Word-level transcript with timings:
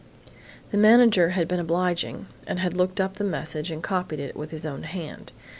The 0.71 0.79
manager 0.79 1.29
had 1.29 1.47
been 1.47 1.59
obliging, 1.59 2.25
had 2.47 2.75
looked 2.75 2.99
up 2.99 3.17
the 3.17 3.23
message 3.23 3.69
and 3.69 3.83
copied 3.83 4.19
it 4.19 4.35
with 4.35 4.49
his 4.49 4.65
own 4.65 4.81
hand. 4.81 5.31